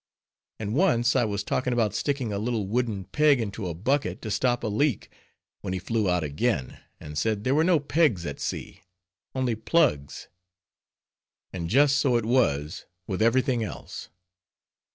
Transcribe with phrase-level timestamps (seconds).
[0.59, 4.31] _And once I was talking about sticking a little wooden peg into a bucket to
[4.31, 5.11] stop a leak,
[5.59, 8.81] when he flew out again, and said there were no pegs at sea,
[9.35, 10.27] only plugs.
[11.53, 14.09] And just so it was with every thing else.